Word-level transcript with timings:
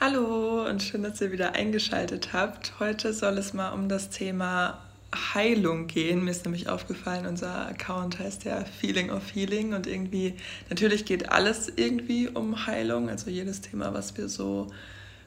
Hallo 0.00 0.64
und 0.64 0.80
schön, 0.80 1.02
dass 1.02 1.20
ihr 1.20 1.32
wieder 1.32 1.56
eingeschaltet 1.56 2.32
habt. 2.32 2.78
Heute 2.78 3.12
soll 3.12 3.36
es 3.36 3.52
mal 3.52 3.70
um 3.70 3.88
das 3.88 4.10
Thema 4.10 4.78
Heilung 5.34 5.88
gehen. 5.88 6.24
Mir 6.24 6.30
ist 6.30 6.44
nämlich 6.44 6.68
aufgefallen, 6.68 7.26
unser 7.26 7.66
Account 7.66 8.20
heißt 8.20 8.44
ja 8.44 8.64
Feeling 8.64 9.10
of 9.10 9.34
Healing 9.34 9.74
und 9.74 9.88
irgendwie, 9.88 10.34
natürlich 10.70 11.04
geht 11.04 11.32
alles 11.32 11.72
irgendwie 11.74 12.28
um 12.28 12.64
Heilung, 12.68 13.08
also 13.08 13.28
jedes 13.28 13.60
Thema, 13.60 13.92
was 13.92 14.16
wir 14.16 14.28
so 14.28 14.68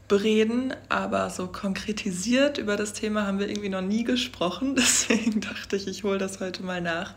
bereden, 0.08 0.74
aber 0.88 1.30
so 1.32 1.48
konkretisiert 1.48 2.58
über 2.58 2.78
das 2.78 2.94
Thema 2.94 3.28
haben 3.28 3.40
wir 3.40 3.50
irgendwie 3.50 3.68
noch 3.68 3.82
nie 3.82 4.06
gesprochen. 4.06 4.76
Deswegen 4.78 5.42
dachte 5.42 5.76
ich, 5.76 5.86
ich 5.86 6.06
hole 6.06 6.18
das 6.18 6.40
heute 6.40 6.64
mal 6.64 6.80
nach. 6.80 7.14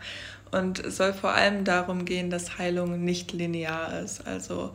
Und 0.51 0.79
es 0.79 0.97
soll 0.97 1.13
vor 1.13 1.31
allem 1.31 1.63
darum 1.63 2.03
gehen, 2.03 2.29
dass 2.29 2.57
Heilung 2.57 3.05
nicht 3.05 3.31
linear 3.31 4.01
ist. 4.01 4.27
Also 4.27 4.73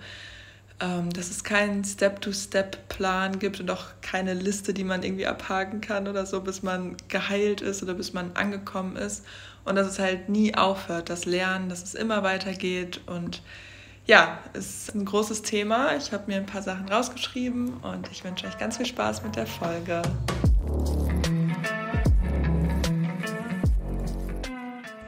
dass 0.81 1.31
es 1.31 1.45
keinen 1.45 1.85
Step-to-Step-Plan 1.85 3.39
gibt 3.39 3.61
und 3.61 3.71
auch 3.71 3.89
keine 4.01 4.33
Liste, 4.33 4.73
die 4.73 4.85
man 4.85 5.03
irgendwie 5.03 5.27
abhaken 5.27 5.83
kann 5.83 6.09
oder 6.09 6.25
so, 6.25 6.41
bis 6.41 6.63
man 6.63 6.97
geheilt 7.09 7.61
ist 7.61 7.83
oder 7.83 7.93
bis 7.93 8.15
man 8.15 8.35
angekommen 8.35 8.97
ist. 8.97 9.27
Und 9.67 9.77
dass 9.77 9.87
es 9.87 9.99
halt 9.99 10.31
nie 10.31 10.55
aufhört, 10.55 11.11
das 11.11 11.27
Lernen, 11.27 11.69
dass 11.69 11.83
es 11.83 11.95
immer 11.95 12.23
weitergeht. 12.23 13.03
Und 13.07 13.43
ja, 14.07 14.39
es 14.55 14.89
ist 14.89 14.95
ein 14.95 15.05
großes 15.05 15.43
Thema. 15.43 15.95
Ich 15.97 16.13
habe 16.13 16.25
mir 16.29 16.39
ein 16.39 16.47
paar 16.47 16.63
Sachen 16.63 16.89
rausgeschrieben 16.89 17.75
und 17.83 18.11
ich 18.11 18.25
wünsche 18.25 18.47
euch 18.47 18.57
ganz 18.57 18.79
viel 18.79 18.87
Spaß 18.87 19.23
mit 19.23 19.37
der 19.37 19.47
Folge. 19.47 20.01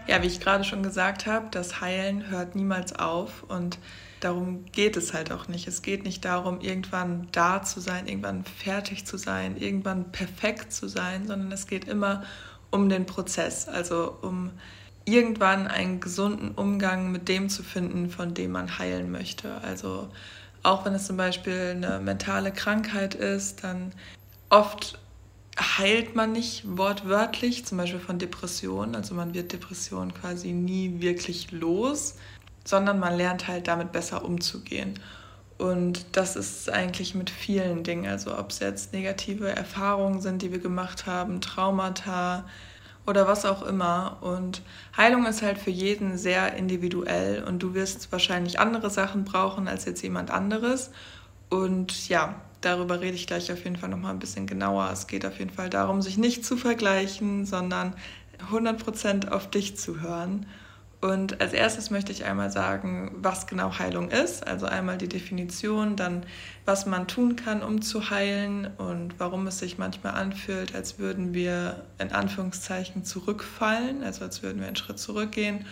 Ja, 0.07 0.23
wie 0.23 0.27
ich 0.27 0.41
gerade 0.41 0.65
schon 0.65 0.83
gesagt 0.83 1.25
habe, 1.25 1.47
das 1.51 1.81
Heilen 1.81 2.29
hört 2.29 2.55
niemals 2.57 2.95
auf 2.95 3.45
und 3.49 3.79
darum 4.25 4.67
geht 4.73 4.97
es 4.97 5.13
halt 5.13 5.33
auch 5.33 5.49
nicht. 5.49 5.67
Es 5.67 5.83
geht 5.83 6.05
nicht 6.05 6.25
darum, 6.25 6.61
irgendwann 6.61 7.29
da 7.33 7.63
zu 7.63 7.81
sein, 7.81 8.07
irgendwann 8.07 8.45
fertig 8.45 9.05
zu 9.05 9.17
sein, 9.17 9.57
irgendwann 9.57 10.13
perfekt 10.13 10.73
zu 10.73 10.89
sein, 10.89 11.27
sondern 11.27 11.51
es 11.53 11.67
geht 11.67 11.87
immer 11.89 12.23
um 12.71 12.89
den 12.89 13.05
Prozess, 13.05 13.69
also 13.69 14.17
um 14.23 14.51
irgendwann 15.05 15.67
einen 15.67 16.01
gesunden 16.01 16.53
Umgang 16.53 17.11
mit 17.11 17.29
dem 17.29 17.49
zu 17.49 17.63
finden, 17.63 18.11
von 18.11 18.35
dem 18.35 18.53
man 18.53 18.79
heilen 18.79 19.11
möchte. 19.11 19.61
Also 19.63 20.09
auch 20.63 20.85
wenn 20.85 20.95
es 20.95 21.07
zum 21.07 21.17
Beispiel 21.17 21.75
eine 21.77 21.99
mentale 21.99 22.53
Krankheit 22.53 23.15
ist, 23.15 23.65
dann 23.65 23.93
oft 24.49 24.99
heilt 25.59 26.15
man 26.15 26.33
nicht 26.33 26.65
wortwörtlich, 26.79 27.67
zum 27.67 27.79
Beispiel 27.79 28.01
von 28.01 28.19
Depressionen. 28.19 28.95
Also 28.95 29.15
man 29.15 29.35
wird 29.35 29.53
Depressionen 29.53 30.15
quasi 30.15 30.53
nie 30.53 31.01
wirklich 31.01 31.51
los 31.51 32.15
sondern 32.65 32.99
man 32.99 33.17
lernt 33.17 33.49
halt 33.49 33.69
damit 33.69 33.93
besser 33.93 34.25
umzugehen. 34.25 34.99
Und 35.59 36.17
das 36.17 36.35
ist 36.35 36.71
eigentlich 36.71 37.15
mit 37.15 37.31
vielen 37.31 37.85
Dingen, 37.85 38.11
also 38.11 38.37
ob 38.37 38.51
es 38.51 38.59
jetzt 38.59 38.93
negative 38.93 39.49
Erfahrungen 39.49 40.21
sind, 40.21 40.43
die 40.43 40.51
wir 40.51 40.59
gemacht 40.59 41.07
haben, 41.07 41.41
Traumata 41.41 42.45
oder 43.07 43.29
was 43.29 43.45
auch 43.45 43.63
immer. 43.63 44.19
Und 44.23 44.63
Heilung 44.97 45.25
ist 45.27 45.43
halt 45.43 45.59
für 45.59 45.71
jeden 45.71 46.19
sehr 46.19 46.55
individuell 46.55 47.45
und 47.45 47.63
du 47.63 47.75
wirst 47.75 48.11
wahrscheinlich 48.11 48.59
andere 48.59 48.91
Sachen 48.91 49.25
brauchen 49.25 49.69
als 49.69 49.85
jetzt 49.85 50.03
jemand 50.03 50.31
anderes. 50.31 50.91
Und 51.49 52.09
ja, 52.09 52.35
darüber 52.61 53.01
rede 53.01 53.15
ich 53.15 53.27
gleich 53.27 53.53
auf 53.53 53.63
jeden 53.63 53.77
Fall 53.77 53.91
nochmal 53.91 54.13
ein 54.13 54.19
bisschen 54.19 54.47
genauer. 54.47 54.91
Es 54.93 55.07
geht 55.07 55.27
auf 55.27 55.39
jeden 55.39 55.51
Fall 55.51 55.71
darum, 55.71 56.03
sich 56.03 56.19
nicht 56.19 56.45
zu 56.45 56.57
vergleichen, 56.57 57.47
sondern 57.47 57.95
100% 58.51 59.29
auf 59.29 59.49
dich 59.51 59.77
zu 59.77 60.01
hören 60.01 60.47
und 61.03 61.41
als 61.41 61.53
erstes 61.53 61.91
möchte 61.91 62.13
ich 62.13 62.25
einmal 62.25 62.53
sagen, 62.53 63.11
was 63.17 63.49
genau 63.49 63.77
Heilung 63.77 64.09
ist. 64.11 64.47
Also 64.47 64.67
einmal 64.67 64.99
die 64.99 65.09
Definition, 65.09 65.97
dann 65.97 66.25
was 66.65 66.87
man 66.87 67.09
tun 67.09 67.35
kann, 67.35 67.63
um 67.63 67.83
zu 67.83 68.11
heilen 68.11 68.69
und 68.79 69.19
warum 69.19 69.49
es 69.49 69.59
sich 69.59 69.79
manchmal 69.79 70.15
anfühlt, 70.15 70.77
als 70.77 71.01
würden 71.01 71.35
wir 71.35 71.83
in 71.99 72.13
Anführungszeichen 72.13 73.05
zurückfallen, 73.05 74.05
also 74.05 74.25
als 74.25 74.45
würden 74.45 74.61
wir 74.61 74.69
einen 74.69 74.77
Schritt 74.77 75.01
zurückgehen 75.01 75.67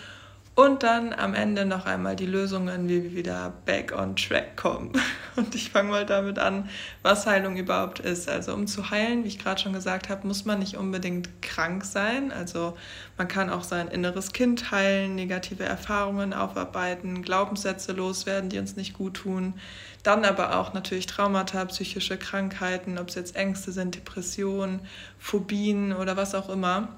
und 0.60 0.82
dann 0.82 1.15
am 1.15 1.32
Ende 1.32 1.65
noch 1.65 1.87
einmal 1.87 2.16
die 2.16 2.26
Lösungen, 2.26 2.87
wie 2.87 3.03
wir 3.03 3.15
wieder 3.15 3.54
back 3.65 3.94
on 3.97 4.15
track 4.15 4.59
kommen. 4.59 4.93
Und 5.37 5.54
ich 5.54 5.71
fange 5.71 5.88
mal 5.88 6.04
damit 6.04 6.38
an, 6.38 6.69
was 7.03 7.25
Heilung 7.25 7.56
überhaupt 7.56 7.98
ist. 8.00 8.28
Also 8.28 8.53
um 8.53 8.66
zu 8.66 8.91
heilen, 8.91 9.25
wie 9.25 9.28
ich 9.28 9.38
gerade 9.38 9.59
schon 9.59 9.72
gesagt 9.72 10.10
habe, 10.10 10.26
muss 10.26 10.44
man 10.44 10.59
nicht 10.59 10.76
unbedingt 10.76 11.41
krank 11.41 11.87
sein. 11.87 12.31
Also 12.31 12.76
man 13.16 13.26
kann 13.26 13.48
auch 13.48 13.62
sein 13.62 13.88
inneres 13.88 14.32
Kind 14.32 14.71
heilen, 14.71 15.15
negative 15.15 15.65
Erfahrungen 15.65 16.34
aufarbeiten, 16.34 17.22
Glaubenssätze 17.22 17.92
loswerden, 17.92 18.50
die 18.50 18.59
uns 18.59 18.77
nicht 18.77 18.92
gut 18.92 19.15
tun. 19.15 19.54
Dann 20.03 20.27
aber 20.27 20.59
auch 20.59 20.75
natürlich 20.75 21.06
Traumata, 21.06 21.65
psychische 21.66 22.19
Krankheiten, 22.19 22.98
ob 22.98 23.09
es 23.09 23.15
jetzt 23.15 23.34
Ängste 23.34 23.72
sind, 23.72 23.94
Depressionen, 23.94 24.81
Phobien 25.19 25.94
oder 25.94 26.19
was 26.19 26.34
auch 26.34 26.50
immer. 26.50 26.88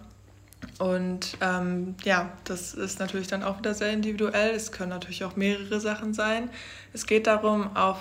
Und 0.78 1.36
ähm, 1.40 1.94
ja, 2.04 2.32
das 2.44 2.74
ist 2.74 2.98
natürlich 2.98 3.28
dann 3.28 3.42
auch 3.42 3.58
wieder 3.58 3.74
sehr 3.74 3.92
individuell. 3.92 4.50
Es 4.54 4.72
können 4.72 4.90
natürlich 4.90 5.24
auch 5.24 5.36
mehrere 5.36 5.80
Sachen 5.80 6.14
sein. 6.14 6.50
Es 6.92 7.06
geht 7.06 7.26
darum, 7.26 7.76
auf 7.76 7.98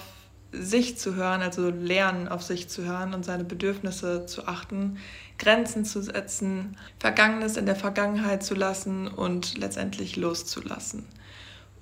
sich 0.51 0.97
zu 0.97 1.15
hören, 1.15 1.41
also 1.41 1.69
lernen, 1.69 2.27
auf 2.27 2.43
sich 2.43 2.67
zu 2.69 2.83
hören 2.83 3.13
und 3.13 3.23
seine 3.23 3.43
Bedürfnisse 3.43 4.25
zu 4.25 4.47
achten, 4.47 4.97
Grenzen 5.37 5.85
zu 5.85 6.01
setzen, 6.01 6.77
Vergangenes 6.99 7.57
in 7.57 7.65
der 7.65 7.75
Vergangenheit 7.75 8.43
zu 8.43 8.53
lassen 8.53 9.07
und 9.07 9.57
letztendlich 9.57 10.17
loszulassen. 10.17 11.05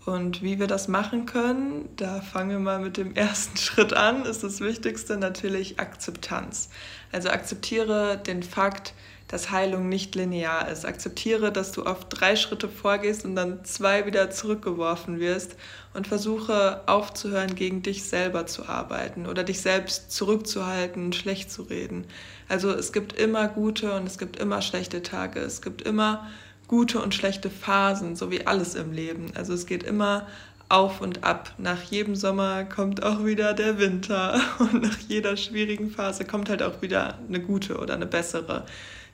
Und 0.06 0.42
wie 0.42 0.60
wir 0.60 0.68
das 0.68 0.88
machen 0.88 1.26
können, 1.26 1.90
da 1.96 2.22
fangen 2.22 2.52
wir 2.52 2.60
mal 2.60 2.80
mit 2.80 2.98
dem 2.98 3.16
ersten 3.16 3.58
Schritt 3.58 3.94
an, 3.94 4.26
ist 4.26 4.44
das 4.44 4.62
Wichtigste 4.62 5.18
natürlich 5.18 5.80
Akzeptanz. 5.80 6.70
Also 7.12 7.30
akzeptiere 7.30 8.18
den 8.18 8.44
Fakt, 8.44 8.94
dass 9.30 9.52
Heilung 9.52 9.88
nicht 9.90 10.16
linear 10.16 10.68
ist. 10.70 10.86
Akzeptiere, 10.86 11.52
dass 11.52 11.72
du 11.72 11.84
auf 11.84 12.10
drei 12.10 12.36
Schritte 12.36 12.68
vorgehst 12.68 13.26
und 13.26 13.36
dann 13.36 13.64
zwei 13.64 14.06
wieder 14.08 14.32
zurückgeworfen 14.32 15.20
wirst 15.20 15.56
und 15.94 16.08
versuche 16.08 16.82
aufzuhören, 16.88 17.54
gegen 17.54 17.84
dich 17.84 18.04
selber 18.04 18.48
zu 18.48 18.68
arbeiten 18.68 19.28
oder 19.28 19.44
dich 19.44 19.62
selbst 19.62 20.12
zurückzuhalten, 20.12 21.14
schlecht 21.14 21.52
zu 21.52 21.62
reden. 21.62 22.06
Also 22.48 22.72
es 22.72 22.92
gibt 22.92 23.14
immer 23.14 23.48
gute 23.48 23.94
und 23.94 24.08
es 24.08 24.18
gibt 24.18 24.38
immer 24.38 24.64
schlechte 24.64 25.04
Tage. 25.04 25.40
Es 25.40 25.62
gibt 25.62 25.84
immer 25.84 26.28
gute 26.68 27.00
und 27.00 27.14
schlechte 27.14 27.52
Phasen, 27.52 28.16
so 28.16 28.32
wie 28.32 28.48
alles 28.48 28.74
im 28.74 28.92
Leben. 28.92 29.32
Also 29.36 29.54
es 29.54 29.68
geht 29.68 29.84
immer 29.84 30.26
auf 30.70 31.02
und 31.02 31.24
ab. 31.24 31.54
Nach 31.60 31.82
jedem 31.84 32.16
Sommer 32.16 32.64
kommt 32.64 33.04
auch 33.04 33.26
wieder 33.26 33.54
der 33.54 33.78
Winter 33.78 34.42
und 34.60 34.82
nach 34.82 34.98
jeder 35.08 35.38
schwierigen 35.38 35.92
Phase 35.92 36.26
kommt 36.26 36.50
halt 36.50 36.64
auch 36.64 36.82
wieder 36.82 37.20
eine 37.28 37.42
gute 37.42 37.78
oder 37.78 37.94
eine 37.94 38.08
bessere 38.08 38.66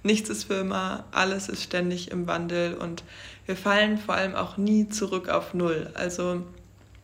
nichts 0.05 0.29
ist 0.29 0.45
für 0.45 0.55
immer, 0.55 1.05
alles 1.11 1.49
ist 1.49 1.63
ständig 1.63 2.11
im 2.11 2.27
Wandel 2.27 2.75
und 2.75 3.03
wir 3.45 3.55
fallen 3.55 3.97
vor 3.97 4.15
allem 4.15 4.35
auch 4.35 4.57
nie 4.57 4.87
zurück 4.87 5.29
auf 5.29 5.53
Null. 5.53 5.91
Also 5.93 6.43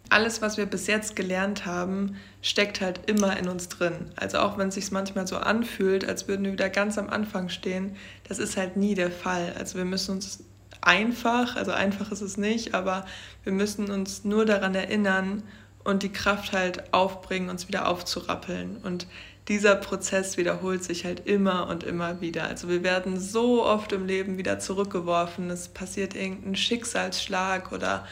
alles, 0.09 0.41
was 0.41 0.57
wir 0.57 0.66
bis 0.66 0.88
jetzt 0.88 1.16
gelernt 1.16 1.66
haben, 1.66 2.17
steckt 2.41 2.81
halt 2.81 3.09
immer 3.09 3.38
in 3.38 3.47
uns 3.47 3.69
drin. 3.69 4.11
Also 4.16 4.40
auch 4.40 4.57
wenn 4.57 4.67
es 4.67 4.75
sich 4.75 4.91
manchmal 4.91 5.25
so 5.25 5.38
anfühlt, 5.38 6.07
als 6.07 6.28
würden 6.28 6.45
wir 6.45 6.51
wieder 6.51 6.69
ganz 6.69 6.97
am 6.97 7.09
Anfang 7.09 7.50
stehen, 7.50 7.95
das 8.28 8.38
ist 8.40 8.57
halt 8.57 8.75
nie 8.75 8.94
der 8.94 9.11
Fall. 9.11 9.53
Also 9.57 9.78
wir 9.78 9.85
müssen 9.85 10.11
uns 10.16 10.44
einfach, 10.81 11.56
also 11.56 11.72
einfach 11.72 12.11
ist 12.11 12.22
es 12.22 12.38
nicht, 12.38 12.73
aber 12.73 13.06
wir 13.44 13.53
müssen 13.53 13.90
uns 13.90 14.25
nur 14.25 14.45
daran 14.45 14.75
erinnern 14.75 15.44
und 15.84 16.03
die 16.03 16.11
Kraft 16.11 16.51
halt 16.51 16.94
aufbringen, 16.94 17.50
uns 17.50 17.67
wieder 17.67 17.88
aufzurappeln. 17.88 18.78
Und 18.84 19.07
dieser 19.47 19.75
Prozess 19.75 20.38
wiederholt 20.38 20.84
sich 20.84 21.06
halt 21.06 21.28
immer 21.28 21.68
und 21.68 21.84
immer 21.84 22.22
wieder. 22.22 22.46
Also 22.46 22.69
wir 22.69 22.84
werden 22.84 23.19
so 23.19 23.66
oft 23.66 23.91
im 23.91 24.06
Leben 24.06 24.38
wieder 24.38 24.59
zurückgeworfen, 24.59 25.50
es 25.50 25.68
passiert 25.68 26.16
irgendein 26.16 26.56
Schicksalsschlag 26.56 27.72
oder 27.72 28.06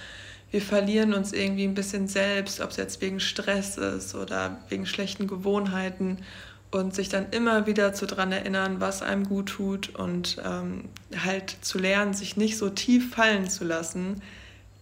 wir 0.51 0.61
verlieren 0.61 1.13
uns 1.13 1.31
irgendwie 1.31 1.65
ein 1.65 1.75
bisschen 1.75 2.07
selbst, 2.07 2.59
ob 2.59 2.71
es 2.71 2.77
jetzt 2.77 3.01
wegen 3.01 3.19
Stress 3.19 3.77
ist 3.77 4.15
oder 4.15 4.59
wegen 4.69 4.87
schlechten 4.87 5.27
Gewohnheiten 5.27 6.17
und 6.71 6.95
sich 6.95 7.09
dann 7.09 7.27
immer 7.31 7.67
wieder 7.67 7.93
zu 7.93 8.07
dran 8.07 8.31
erinnern, 8.31 8.79
was 8.79 9.01
einem 9.01 9.27
gut 9.27 9.49
tut 9.49 9.95
und 9.95 10.41
ähm, 10.43 10.85
halt 11.23 11.55
zu 11.61 11.77
lernen, 11.77 12.13
sich 12.13 12.37
nicht 12.37 12.57
so 12.57 12.69
tief 12.69 13.13
fallen 13.13 13.49
zu 13.49 13.63
lassen, 13.63 14.21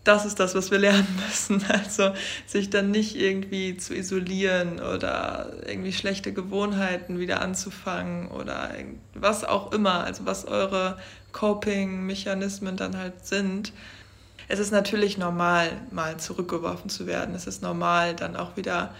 das 0.07 0.25
ist 0.25 0.39
das, 0.39 0.55
was 0.55 0.71
wir 0.71 0.79
lernen 0.79 1.07
müssen. 1.27 1.63
Also 1.67 2.13
sich 2.45 2.69
dann 2.69 2.91
nicht 2.91 3.15
irgendwie 3.15 3.77
zu 3.77 3.93
isolieren 3.93 4.79
oder 4.79 5.51
irgendwie 5.65 5.93
schlechte 5.93 6.33
Gewohnheiten 6.33 7.19
wieder 7.19 7.41
anzufangen 7.41 8.29
oder 8.29 8.71
was 9.13 9.43
auch 9.43 9.73
immer, 9.73 10.05
also 10.05 10.25
was 10.25 10.45
eure 10.45 10.97
Coping-Mechanismen 11.33 12.77
dann 12.77 12.97
halt 12.97 13.25
sind. 13.25 13.73
Es 14.47 14.59
ist 14.59 14.71
natürlich 14.71 15.17
normal, 15.17 15.69
mal 15.91 16.17
zurückgeworfen 16.17 16.89
zu 16.89 17.05
werden. 17.05 17.35
Es 17.35 17.47
ist 17.47 17.61
normal, 17.61 18.15
dann 18.15 18.37
auch 18.37 18.55
wieder 18.55 18.93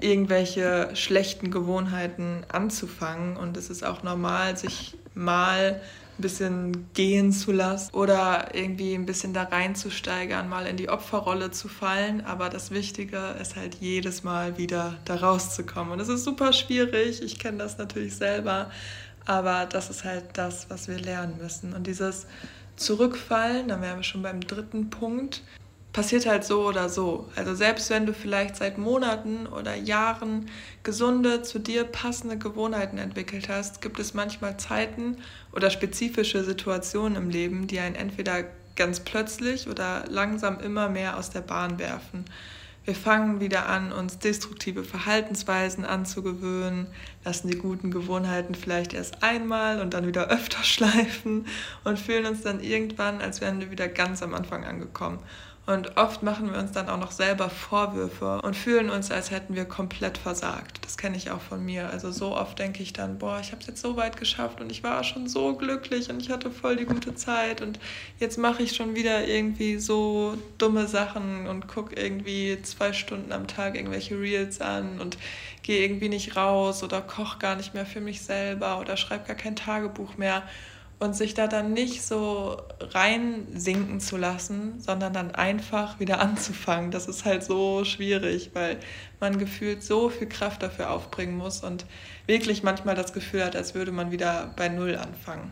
irgendwelche 0.00 0.90
schlechten 0.94 1.50
Gewohnheiten 1.50 2.44
anzufangen. 2.52 3.38
Und 3.38 3.56
es 3.56 3.70
ist 3.70 3.84
auch 3.84 4.02
normal, 4.02 4.58
sich 4.58 4.96
mal 5.14 5.80
ein 6.22 6.30
bisschen 6.30 6.86
gehen 6.94 7.32
zu 7.32 7.50
lassen 7.50 7.92
oder 7.92 8.54
irgendwie 8.54 8.94
ein 8.94 9.06
bisschen 9.06 9.34
da 9.34 9.42
reinzusteigern, 9.42 10.48
mal 10.48 10.66
in 10.66 10.76
die 10.76 10.88
Opferrolle 10.88 11.50
zu 11.50 11.68
fallen. 11.68 12.24
Aber 12.24 12.48
das 12.48 12.70
Wichtige 12.70 13.34
ist 13.40 13.56
halt 13.56 13.76
jedes 13.80 14.22
Mal 14.22 14.56
wieder 14.56 14.94
da 15.04 15.16
rauszukommen. 15.16 15.92
Und 15.92 16.00
es 16.00 16.08
ist 16.08 16.22
super 16.22 16.52
schwierig. 16.52 17.22
Ich 17.22 17.40
kenne 17.40 17.58
das 17.58 17.76
natürlich 17.76 18.14
selber. 18.14 18.70
Aber 19.26 19.66
das 19.66 19.90
ist 19.90 20.04
halt 20.04 20.24
das, 20.34 20.70
was 20.70 20.86
wir 20.86 20.98
lernen 20.98 21.38
müssen. 21.40 21.74
Und 21.74 21.86
dieses 21.88 22.26
Zurückfallen, 22.76 23.68
da 23.68 23.80
wären 23.80 23.98
wir 23.98 24.04
schon 24.04 24.22
beim 24.22 24.40
dritten 24.40 24.90
Punkt, 24.90 25.42
passiert 25.92 26.26
halt 26.26 26.44
so 26.44 26.66
oder 26.66 26.88
so. 26.88 27.28
Also 27.36 27.54
selbst 27.54 27.90
wenn 27.90 28.06
du 28.06 28.14
vielleicht 28.14 28.56
seit 28.56 28.78
Monaten 28.78 29.46
oder 29.46 29.74
Jahren 29.74 30.48
gesunde, 30.82 31.42
zu 31.42 31.58
dir 31.58 31.84
passende 31.84 32.38
Gewohnheiten 32.38 32.98
entwickelt 32.98 33.48
hast, 33.48 33.82
gibt 33.82 33.98
es 33.98 34.14
manchmal 34.14 34.56
Zeiten 34.56 35.18
oder 35.52 35.70
spezifische 35.70 36.44
Situationen 36.44 37.16
im 37.16 37.28
Leben, 37.28 37.66
die 37.66 37.78
einen 37.78 37.94
entweder 37.94 38.44
ganz 38.74 39.00
plötzlich 39.00 39.68
oder 39.68 40.04
langsam 40.08 40.60
immer 40.60 40.88
mehr 40.88 41.18
aus 41.18 41.30
der 41.30 41.42
Bahn 41.42 41.78
werfen. 41.78 42.24
Wir 42.84 42.96
fangen 42.96 43.38
wieder 43.38 43.68
an, 43.68 43.92
uns 43.92 44.18
destruktive 44.18 44.82
Verhaltensweisen 44.82 45.84
anzugewöhnen, 45.84 46.88
lassen 47.24 47.48
die 47.48 47.58
guten 47.58 47.92
Gewohnheiten 47.92 48.56
vielleicht 48.56 48.92
erst 48.92 49.22
einmal 49.22 49.80
und 49.80 49.94
dann 49.94 50.06
wieder 50.06 50.28
öfter 50.30 50.64
schleifen 50.64 51.46
und 51.84 51.98
fühlen 51.98 52.26
uns 52.26 52.40
dann 52.42 52.60
irgendwann, 52.60 53.20
als 53.20 53.40
wären 53.40 53.60
wir 53.60 53.70
wieder 53.70 53.86
ganz 53.86 54.20
am 54.22 54.34
Anfang 54.34 54.64
angekommen. 54.64 55.20
Und 55.64 55.96
oft 55.96 56.24
machen 56.24 56.52
wir 56.52 56.58
uns 56.58 56.72
dann 56.72 56.88
auch 56.88 56.98
noch 56.98 57.12
selber 57.12 57.48
Vorwürfe 57.48 58.42
und 58.42 58.56
fühlen 58.56 58.90
uns, 58.90 59.12
als 59.12 59.30
hätten 59.30 59.54
wir 59.54 59.64
komplett 59.64 60.18
versagt. 60.18 60.84
Das 60.84 60.96
kenne 60.96 61.16
ich 61.16 61.30
auch 61.30 61.40
von 61.40 61.64
mir. 61.64 61.88
Also 61.88 62.10
so 62.10 62.36
oft 62.36 62.58
denke 62.58 62.82
ich 62.82 62.92
dann, 62.92 63.18
boah, 63.18 63.38
ich 63.40 63.52
habe 63.52 63.60
es 63.60 63.68
jetzt 63.68 63.80
so 63.80 63.96
weit 63.96 64.16
geschafft 64.16 64.60
und 64.60 64.72
ich 64.72 64.82
war 64.82 65.04
schon 65.04 65.28
so 65.28 65.54
glücklich 65.54 66.10
und 66.10 66.20
ich 66.20 66.30
hatte 66.30 66.50
voll 66.50 66.74
die 66.74 66.84
gute 66.84 67.14
Zeit 67.14 67.60
und 67.60 67.78
jetzt 68.18 68.38
mache 68.38 68.64
ich 68.64 68.74
schon 68.74 68.96
wieder 68.96 69.28
irgendwie 69.28 69.78
so 69.78 70.36
dumme 70.58 70.88
Sachen 70.88 71.46
und 71.46 71.68
gucke 71.68 71.94
irgendwie 71.94 72.60
zwei 72.62 72.92
Stunden 72.92 73.30
am 73.30 73.46
Tag 73.46 73.76
irgendwelche 73.76 74.18
Reels 74.18 74.60
an 74.60 75.00
und 75.00 75.16
gehe 75.62 75.84
irgendwie 75.84 76.08
nicht 76.08 76.34
raus 76.34 76.82
oder 76.82 77.00
koche 77.00 77.38
gar 77.38 77.54
nicht 77.54 77.72
mehr 77.72 77.86
für 77.86 78.00
mich 78.00 78.22
selber 78.22 78.80
oder 78.80 78.96
schreibe 78.96 79.28
gar 79.28 79.36
kein 79.36 79.54
Tagebuch 79.54 80.16
mehr 80.16 80.42
und 81.02 81.16
sich 81.16 81.34
da 81.34 81.48
dann 81.48 81.72
nicht 81.72 82.02
so 82.02 82.62
reinsinken 82.80 83.98
zu 83.98 84.16
lassen, 84.16 84.78
sondern 84.78 85.12
dann 85.12 85.34
einfach 85.34 85.98
wieder 85.98 86.20
anzufangen. 86.20 86.92
Das 86.92 87.08
ist 87.08 87.24
halt 87.24 87.42
so 87.42 87.84
schwierig, 87.84 88.50
weil 88.54 88.78
man 89.18 89.38
gefühlt 89.38 89.82
so 89.82 90.08
viel 90.08 90.28
Kraft 90.28 90.62
dafür 90.62 90.90
aufbringen 90.90 91.36
muss 91.36 91.64
und 91.64 91.86
wirklich 92.26 92.62
manchmal 92.62 92.94
das 92.94 93.12
Gefühl 93.12 93.44
hat, 93.44 93.56
als 93.56 93.74
würde 93.74 93.90
man 93.90 94.12
wieder 94.12 94.52
bei 94.56 94.68
Null 94.68 94.96
anfangen. 94.96 95.50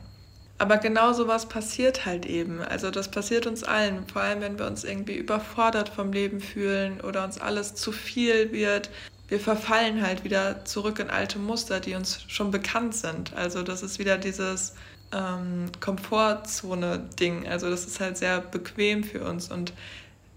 Aber 0.58 0.76
genau 0.76 1.14
so 1.14 1.26
was 1.26 1.48
passiert 1.48 2.06
halt 2.06 2.26
eben. 2.26 2.60
Also 2.60 2.90
das 2.90 3.10
passiert 3.10 3.46
uns 3.46 3.64
allen, 3.64 4.06
vor 4.06 4.22
allem 4.22 4.42
wenn 4.42 4.58
wir 4.58 4.66
uns 4.66 4.84
irgendwie 4.84 5.16
überfordert 5.16 5.88
vom 5.88 6.12
Leben 6.12 6.40
fühlen 6.40 7.00
oder 7.00 7.24
uns 7.24 7.40
alles 7.40 7.74
zu 7.74 7.90
viel 7.92 8.52
wird. 8.52 8.90
Wir 9.28 9.40
verfallen 9.40 10.06
halt 10.06 10.22
wieder 10.22 10.64
zurück 10.64 10.98
in 10.98 11.08
alte 11.08 11.38
Muster, 11.38 11.80
die 11.80 11.94
uns 11.94 12.24
schon 12.28 12.50
bekannt 12.50 12.94
sind. 12.94 13.32
Also 13.34 13.62
das 13.62 13.82
ist 13.82 13.98
wieder 13.98 14.18
dieses 14.18 14.74
ähm, 15.12 15.66
Komfortzone-Ding. 15.80 17.48
Also 17.48 17.70
das 17.70 17.86
ist 17.86 18.00
halt 18.00 18.16
sehr 18.16 18.40
bequem 18.40 19.04
für 19.04 19.24
uns 19.24 19.50
und 19.50 19.72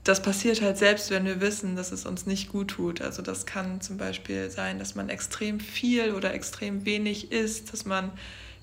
das 0.04 0.22
passiert 0.22 0.62
halt 0.62 0.78
selbst, 0.78 1.12
wenn 1.12 1.26
wir 1.26 1.40
wissen, 1.40 1.78
dass 1.78 1.94
es 1.94 2.06
uns 2.06 2.26
nicht 2.26 2.52
gut 2.52 2.70
tut. 2.70 3.02
Also 3.02 3.22
das 3.22 3.46
kann 3.46 3.80
zum 3.80 3.98
Beispiel 3.98 4.50
sein, 4.50 4.78
dass 4.78 4.96
man 4.96 5.08
extrem 5.08 5.62
viel 5.62 6.12
oder 6.14 6.34
extrem 6.34 6.86
wenig 6.86 7.32
isst, 7.32 7.72
dass 7.72 7.86
man 7.86 8.12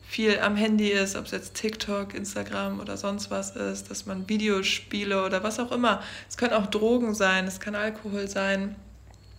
viel 0.07 0.41
am 0.41 0.57
Handy 0.57 0.89
ist, 0.89 1.17
ob 1.17 1.27
es 1.27 1.31
jetzt 1.31 1.55
TikTok, 1.55 2.15
Instagram 2.15 2.81
oder 2.81 2.97
sonst 2.97 3.31
was 3.31 3.57
ist, 3.57 3.91
dass 3.91 4.07
man 4.07 4.29
Videospiele 4.29 5.25
oder 5.25 5.43
was 5.43 5.59
auch 5.61 5.73
immer. 5.73 6.03
Es 6.29 6.37
können 6.37 6.53
auch 6.53 6.67
Drogen 6.67 7.15
sein, 7.15 7.47
es 7.47 7.61
kann 7.61 7.75
Alkohol 7.75 8.29
sein. 8.29 8.77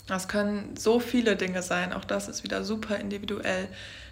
Es 0.10 0.28
können 0.28 0.76
so 0.78 1.00
viele 1.00 1.36
Dinge 1.36 1.62
sein. 1.62 1.94
Auch 1.94 2.04
das 2.04 2.28
ist 2.28 2.44
wieder 2.44 2.64
super 2.64 2.98
individuell. 2.98 3.68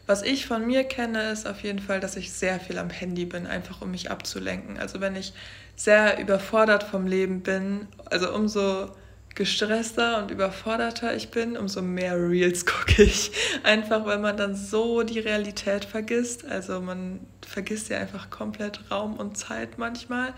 Was 0.10 0.24
ich 0.24 0.48
von 0.48 0.66
mir 0.66 0.86
kenne, 0.86 1.30
ist 1.30 1.48
auf 1.48 1.62
jeden 1.62 1.78
Fall, 1.78 2.00
dass 2.00 2.16
ich 2.16 2.34
sehr 2.34 2.60
viel 2.60 2.80
am 2.80 2.90
Handy 2.90 3.26
bin, 3.26 3.46
einfach 3.46 3.84
um 3.84 3.92
mich 3.92 4.10
abzulenken. 4.10 4.80
Also 4.80 5.02
wenn 5.02 5.16
ich 5.16 5.34
sehr 5.76 6.20
überfordert 6.20 6.82
vom 6.82 7.06
Leben 7.06 7.42
bin, 7.42 7.88
also 8.10 8.34
umso 8.34 8.90
gestresster 9.36 10.18
und 10.18 10.32
überforderter 10.32 11.16
ich 11.16 11.30
bin, 11.30 11.56
umso 11.56 11.84
mehr 11.84 12.18
Reels 12.18 12.66
gucke 12.66 13.04
ich. 13.04 13.32
Einfach 13.62 14.04
weil 14.08 14.18
man 14.18 14.36
dann 14.36 14.56
so 14.56 15.04
die 15.04 15.20
Realität 15.20 15.86
vergisst. 15.86 16.44
Also 16.44 16.82
man 16.82 17.20
vergisst 17.48 17.90
ja 17.90 18.00
einfach 18.00 18.32
komplett 18.32 18.90
Raum 18.90 19.16
und 19.16 19.38
Zeit 19.38 19.78
manchmal. 19.78 20.34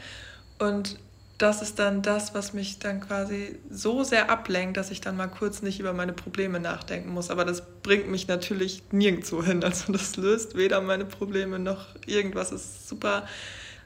Und 0.60 1.00
das 1.42 1.62
ist 1.62 1.80
dann 1.80 2.02
das, 2.04 2.36
was 2.36 2.54
mich 2.54 2.78
dann 2.78 3.00
quasi 3.02 3.58
so 3.70 4.04
sehr 4.04 4.30
ablenkt, 4.30 4.78
dass 4.78 4.92
ich 4.92 5.02
dann 5.02 5.18
mal 5.18 5.28
kurz 5.28 5.62
nicht 5.62 5.80
über 5.80 5.92
meine 5.92 6.14
Probleme 6.14 6.60
nachdenken 6.60 7.12
muss. 7.12 7.32
Aber 7.32 7.46
das 7.46 7.64
bringt 7.82 8.10
mich 8.10 8.28
natürlich 8.28 8.84
nirgendwo 8.92 9.44
hin. 9.44 9.64
Also 9.64 9.92
das 9.92 10.18
löst 10.18 10.56
weder 10.56 10.82
meine 10.82 11.06
Probleme 11.06 11.58
noch 11.58 11.88
irgendwas. 12.06 12.52
Das 12.52 12.62
ist 12.62 12.90
super, 12.90 13.26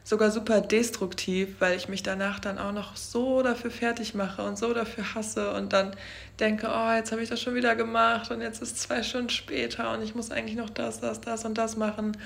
sogar 0.03 0.31
super 0.31 0.59
destruktiv, 0.59 1.55
weil 1.59 1.77
ich 1.77 1.87
mich 1.87 2.03
danach 2.03 2.39
dann 2.39 2.57
auch 2.57 2.73
noch 2.73 2.97
so 2.97 3.41
dafür 3.41 3.71
fertig 3.71 4.15
mache 4.15 4.43
und 4.43 4.57
so 4.57 4.73
dafür 4.73 5.15
hasse 5.15 5.53
und 5.53 5.71
dann 5.71 5.95
denke, 6.39 6.67
oh, 6.69 6.93
jetzt 6.93 7.11
habe 7.11 7.23
ich 7.23 7.29
das 7.29 7.41
schon 7.41 7.55
wieder 7.55 7.75
gemacht 7.75 8.31
und 8.31 8.41
jetzt 8.41 8.61
ist 8.61 8.79
zwei 8.79 9.01
Stunden 9.01 9.29
später 9.29 9.93
und 9.93 10.03
ich 10.03 10.13
muss 10.13 10.29
eigentlich 10.29 10.57
noch 10.57 10.69
das, 10.69 10.99
das, 10.99 11.21
das 11.21 11.45
und 11.45 11.57
das 11.57 11.77
machen. 11.77 12.17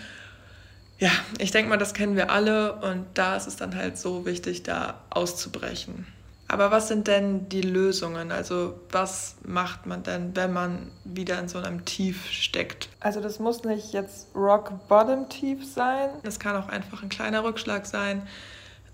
Ja, 1.00 1.12
ich 1.38 1.52
denke 1.52 1.70
mal, 1.70 1.78
das 1.78 1.94
kennen 1.94 2.16
wir 2.16 2.30
alle 2.30 2.74
und 2.74 3.06
da 3.14 3.36
ist 3.36 3.48
es 3.48 3.56
dann 3.56 3.76
halt 3.76 3.98
so 3.98 4.26
wichtig, 4.26 4.64
da 4.64 5.02
auszubrechen. 5.10 6.06
Aber 6.50 6.72
was 6.72 6.88
sind 6.88 7.08
denn 7.08 7.48
die 7.48 7.62
Lösungen? 7.62 8.32
Also 8.32 8.80
was 8.92 9.36
macht 9.46 9.86
man 9.86 10.02
denn, 10.04 10.36
wenn 10.36 10.52
man 10.52 10.92
wieder 11.06 11.40
in 11.40 11.48
so 11.48 11.60
einem 11.60 11.86
Tief 11.86 12.26
steckt? 12.26 12.90
Also 13.00 13.22
das 13.22 13.40
muss 13.40 13.64
nicht 13.64 13.94
jetzt 13.94 14.36
Rock 14.36 14.88
Bottom 14.88 15.30
Tief 15.30 15.64
sein. 15.66 16.10
Es 16.24 16.40
kann 16.40 16.56
auch 16.56 16.68
einfach 16.68 17.04
ein 17.04 17.10
kleiner 17.10 17.44
Rückschlag 17.44 17.86
sein. 17.86 18.28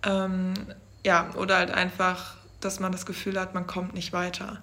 Ähm, 0.05 0.53
ja, 1.05 1.29
oder 1.35 1.57
halt 1.57 1.71
einfach, 1.71 2.35
dass 2.59 2.81
man 2.81 2.91
das 2.91 3.05
Gefühl 3.05 3.39
hat, 3.39 3.53
man 3.53 3.65
kommt 3.65 3.93
nicht 3.93 4.11
weiter. 4.11 4.61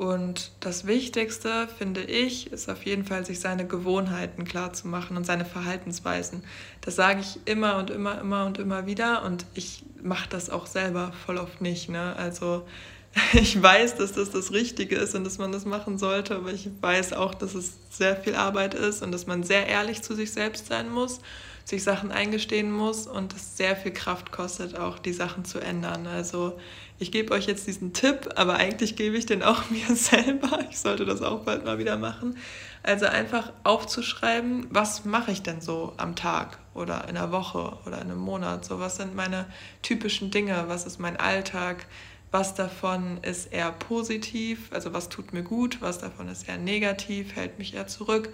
Und 0.00 0.52
das 0.60 0.86
Wichtigste, 0.86 1.68
finde 1.76 2.00
ich, 2.00 2.50
ist 2.52 2.70
auf 2.70 2.86
jeden 2.86 3.04
Fall, 3.04 3.26
sich 3.26 3.38
seine 3.38 3.66
Gewohnheiten 3.66 4.46
klar 4.46 4.72
zu 4.72 4.88
machen 4.88 5.14
und 5.18 5.26
seine 5.26 5.44
Verhaltensweisen. 5.44 6.42
Das 6.80 6.96
sage 6.96 7.20
ich 7.20 7.38
immer 7.44 7.76
und 7.76 7.90
immer, 7.90 8.18
immer 8.18 8.46
und 8.46 8.56
immer 8.56 8.86
wieder 8.86 9.22
und 9.24 9.44
ich 9.52 9.84
mache 10.02 10.26
das 10.30 10.48
auch 10.48 10.64
selber 10.64 11.12
voll 11.26 11.36
oft 11.36 11.60
nicht. 11.60 11.90
Ne? 11.90 12.16
Also 12.16 12.66
ich 13.34 13.62
weiß, 13.62 13.96
dass 13.96 14.12
das 14.12 14.30
das 14.30 14.52
Richtige 14.52 14.96
ist 14.96 15.14
und 15.14 15.24
dass 15.24 15.36
man 15.36 15.52
das 15.52 15.66
machen 15.66 15.98
sollte, 15.98 16.34
aber 16.34 16.50
ich 16.50 16.70
weiß 16.80 17.12
auch, 17.12 17.34
dass 17.34 17.54
es 17.54 17.74
sehr 17.90 18.16
viel 18.16 18.36
Arbeit 18.36 18.72
ist 18.72 19.02
und 19.02 19.12
dass 19.12 19.26
man 19.26 19.42
sehr 19.42 19.66
ehrlich 19.66 20.00
zu 20.00 20.14
sich 20.14 20.32
selbst 20.32 20.68
sein 20.68 20.88
muss, 20.88 21.20
sich 21.66 21.82
Sachen 21.82 22.10
eingestehen 22.10 22.72
muss 22.72 23.06
und 23.06 23.34
es 23.34 23.58
sehr 23.58 23.76
viel 23.76 23.92
Kraft 23.92 24.32
kostet, 24.32 24.78
auch 24.78 24.98
die 24.98 25.12
Sachen 25.12 25.44
zu 25.44 25.58
ändern. 25.58 26.06
Also 26.06 26.58
ich 27.00 27.10
gebe 27.10 27.32
euch 27.32 27.46
jetzt 27.46 27.66
diesen 27.66 27.94
Tipp, 27.94 28.28
aber 28.36 28.56
eigentlich 28.56 28.94
gebe 28.94 29.16
ich 29.16 29.24
den 29.24 29.42
auch 29.42 29.70
mir 29.70 29.96
selber. 29.96 30.60
Ich 30.70 30.78
sollte 30.78 31.06
das 31.06 31.22
auch 31.22 31.40
bald 31.40 31.64
mal 31.64 31.78
wieder 31.78 31.96
machen. 31.96 32.36
Also 32.82 33.06
einfach 33.06 33.52
aufzuschreiben, 33.64 34.68
was 34.70 35.04
mache 35.04 35.32
ich 35.32 35.42
denn 35.42 35.60
so 35.60 35.94
am 35.96 36.14
Tag 36.14 36.58
oder 36.74 37.08
in 37.08 37.14
der 37.14 37.32
Woche 37.32 37.78
oder 37.86 37.96
in 37.96 38.10
einem 38.10 38.18
Monat? 38.18 38.64
So, 38.64 38.78
was 38.78 38.96
sind 38.96 39.16
meine 39.16 39.46
typischen 39.82 40.30
Dinge? 40.30 40.64
Was 40.68 40.86
ist 40.86 40.98
mein 40.98 41.16
Alltag? 41.16 41.86
Was 42.30 42.54
davon 42.54 43.18
ist 43.22 43.52
eher 43.52 43.72
positiv? 43.72 44.70
Also 44.70 44.92
was 44.92 45.08
tut 45.08 45.32
mir 45.32 45.42
gut? 45.42 45.78
Was 45.80 45.98
davon 45.98 46.28
ist 46.28 46.48
eher 46.48 46.58
negativ? 46.58 47.34
Hält 47.34 47.58
mich 47.58 47.74
eher 47.74 47.86
zurück? 47.86 48.28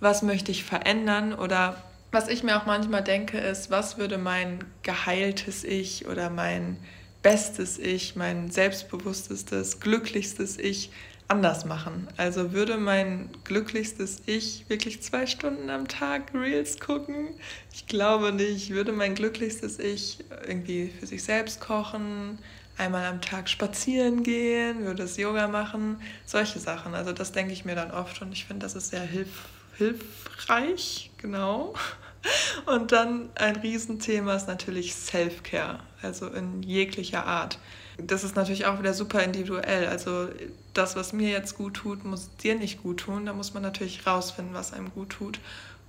Was 0.00 0.22
möchte 0.22 0.50
ich 0.50 0.64
verändern? 0.64 1.34
Oder 1.34 1.82
was 2.10 2.28
ich 2.28 2.42
mir 2.42 2.58
auch 2.58 2.66
manchmal 2.66 3.04
denke, 3.04 3.38
ist, 3.38 3.70
was 3.70 3.98
würde 3.98 4.16
mein 4.16 4.64
geheiltes 4.82 5.62
Ich 5.62 6.06
oder 6.06 6.30
mein 6.30 6.78
bestes 7.22 7.78
Ich, 7.78 8.16
mein 8.16 8.50
selbstbewusstes, 8.50 9.80
glücklichstes 9.80 10.58
Ich 10.58 10.90
anders 11.28 11.66
machen. 11.66 12.08
Also 12.16 12.52
würde 12.52 12.78
mein 12.78 13.28
glücklichstes 13.44 14.22
Ich 14.26 14.64
wirklich 14.68 15.02
zwei 15.02 15.26
Stunden 15.26 15.68
am 15.68 15.86
Tag 15.86 16.32
Reels 16.34 16.80
gucken? 16.80 17.28
Ich 17.72 17.86
glaube 17.86 18.32
nicht. 18.32 18.70
Würde 18.70 18.92
mein 18.92 19.14
glücklichstes 19.14 19.78
Ich 19.78 20.24
irgendwie 20.46 20.90
für 20.98 21.06
sich 21.06 21.22
selbst 21.22 21.60
kochen, 21.60 22.38
einmal 22.78 23.04
am 23.04 23.20
Tag 23.20 23.48
spazieren 23.48 24.22
gehen, 24.22 24.84
würde 24.84 25.02
es 25.02 25.16
Yoga 25.16 25.48
machen, 25.48 26.00
solche 26.24 26.58
Sachen. 26.60 26.94
Also 26.94 27.12
das 27.12 27.32
denke 27.32 27.52
ich 27.52 27.64
mir 27.64 27.74
dann 27.74 27.90
oft 27.90 28.22
und 28.22 28.32
ich 28.32 28.46
finde, 28.46 28.64
das 28.64 28.74
ist 28.74 28.90
sehr 28.90 29.02
hilf 29.02 29.48
hilfreich, 29.76 31.10
genau. 31.18 31.74
Und 32.66 32.90
dann 32.90 33.30
ein 33.36 33.54
Riesenthema 33.56 34.34
ist 34.34 34.48
natürlich 34.48 34.92
Self-Care, 34.92 35.78
also 36.02 36.28
in 36.28 36.62
jeglicher 36.62 37.26
Art. 37.26 37.58
Das 37.98 38.22
ist 38.22 38.36
natürlich 38.36 38.66
auch 38.66 38.78
wieder 38.78 38.94
super 38.94 39.22
individuell. 39.22 39.86
Also 39.86 40.28
das, 40.72 40.94
was 40.94 41.12
mir 41.12 41.30
jetzt 41.30 41.56
gut 41.56 41.74
tut, 41.74 42.04
muss 42.04 42.30
dir 42.36 42.54
nicht 42.54 42.82
gut 42.82 43.00
tun. 43.00 43.26
Da 43.26 43.32
muss 43.32 43.54
man 43.54 43.62
natürlich 43.62 44.06
rausfinden, 44.06 44.54
was 44.54 44.72
einem 44.72 44.92
gut 44.92 45.10
tut. 45.10 45.40